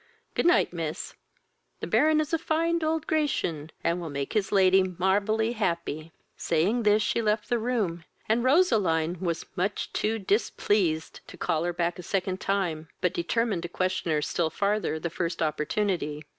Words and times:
Good 0.33 0.47
night, 0.47 0.73
miss; 0.73 1.13
the 1.79 1.85
Baron 1.85 2.19
is 2.21 2.33
a 2.33 2.39
fine 2.39 2.81
old 2.83 3.05
Gracian, 3.05 3.69
and 3.83 4.01
will 4.01 4.09
make 4.09 4.33
his 4.33 4.51
lady 4.51 4.81
marvelly 4.97 5.51
happy." 5.51 6.11
Saying 6.35 6.81
this, 6.81 7.03
she 7.03 7.21
left 7.21 7.49
the 7.49 7.59
room, 7.59 8.03
and 8.27 8.43
Roseline 8.43 9.19
was 9.19 9.41
too 9.43 9.47
much 9.55 9.93
displeased 10.25 11.19
to 11.27 11.37
call 11.37 11.65
her 11.65 11.71
back 11.73 11.99
a 11.99 12.01
second 12.01 12.39
time, 12.41 12.87
but 12.99 13.13
determined 13.13 13.61
to 13.61 13.69
question 13.69 14.09
her 14.09 14.23
still 14.23 14.49
farther 14.49 14.97
the 14.99 15.11
first 15.11 15.39
opportunity. 15.39 16.23